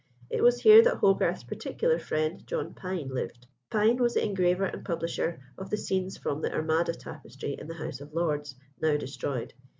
It 0.31 0.41
was 0.41 0.59
here 0.61 0.81
that 0.81 0.95
Hogarth's 0.97 1.43
particular 1.43 1.99
friend, 1.99 2.43
John 2.47 2.73
Pine, 2.73 3.09
lived. 3.09 3.45
Pine 3.69 3.97
was 3.97 4.15
the 4.15 4.25
engraver 4.25 4.65
and 4.65 4.83
publisher 4.83 5.39
of 5.59 5.69
the 5.69 5.77
scenes 5.77 6.17
from 6.17 6.41
the 6.41 6.51
Armada 6.51 6.95
tapestry 6.95 7.53
in 7.59 7.67
the 7.67 7.75
House 7.75 8.01
of 8.01 8.11
Lords, 8.11 8.55
now 8.81 8.97
destroyed. 8.97 9.53